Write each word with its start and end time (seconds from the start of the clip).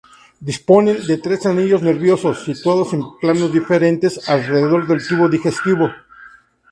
Disponen 0.49 0.97
de 1.09 1.17
tres 1.25 1.45
anillos 1.45 1.83
nerviosos 1.83 2.43
situados 2.43 2.91
en 2.93 3.03
planos 3.19 3.53
diferentes 3.53 4.27
alrededor 4.27 4.87
del 4.87 5.07
tubo 5.07 5.29
digestivo. 5.29 5.91